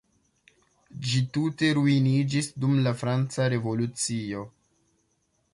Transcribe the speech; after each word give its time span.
Ĝi 1.09 1.19
tute 1.35 1.69
ruiniĝis 1.79 2.49
dum 2.65 2.75
la 2.89 2.97
franca 3.05 3.49
revolucio. 3.57 4.45